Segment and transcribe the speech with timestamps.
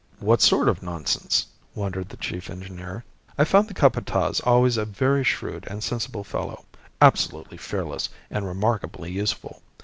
[0.19, 1.45] "What sort of nonsense?"
[1.75, 3.03] wondered the chief engineer.
[3.37, 6.65] "I found the Capataz always a very shrewd and sensible fellow,
[6.99, 9.61] absolutely fearless, and remarkably useful.